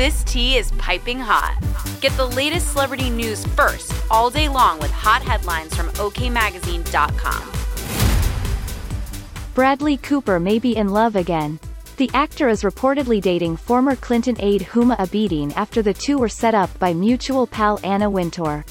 [0.00, 1.58] This tea is piping hot.
[2.00, 7.52] Get the latest celebrity news first all day long with hot headlines from OKMagazine.com.
[9.52, 11.60] Bradley Cooper may be in love again.
[11.98, 16.54] The actor is reportedly dating former Clinton aide Huma Abedin after the two were set
[16.54, 18.64] up by mutual pal Anna Wintour.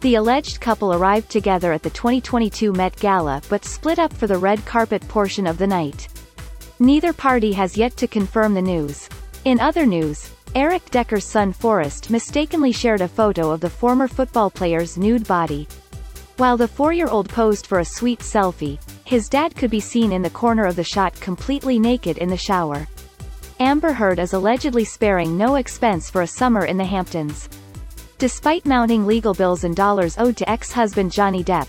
[0.00, 4.36] The alleged couple arrived together at the 2022 Met Gala but split up for the
[4.36, 6.08] red carpet portion of the night.
[6.80, 9.08] Neither party has yet to confirm the news.
[9.46, 14.50] In other news, Eric Decker's son Forrest mistakenly shared a photo of the former football
[14.50, 15.68] player's nude body.
[16.36, 20.30] While the four-year-old posed for a sweet selfie, his dad could be seen in the
[20.30, 22.88] corner of the shot completely naked in the shower.
[23.60, 27.48] Amber Heard is allegedly sparing no expense for a summer in the Hamptons.
[28.18, 31.68] Despite mounting legal bills and dollars owed to ex-husband Johnny Depp,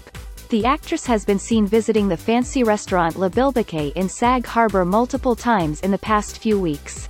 [0.49, 5.35] the actress has been seen visiting the fancy restaurant Le Bilboquet in Sag Harbor multiple
[5.35, 7.07] times in the past few weeks.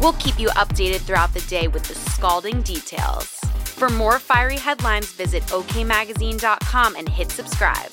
[0.00, 3.26] We'll keep you updated throughout the day with the scalding details.
[3.64, 7.90] For more fiery headlines, visit okmagazine.com and hit subscribe.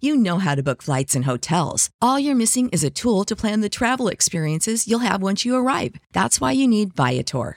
[0.00, 1.90] You know how to book flights and hotels.
[2.00, 5.56] All you're missing is a tool to plan the travel experiences you'll have once you
[5.56, 5.96] arrive.
[6.12, 7.56] That's why you need Viator.